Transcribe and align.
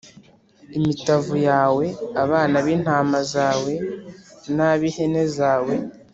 imitavu 0.77 1.35
yawe, 1.49 1.85
abana 2.23 2.55
b’intama 2.65 3.19
zawe 3.33 3.73
n’ab’ihene 4.55 5.23
zawe 5.37 5.75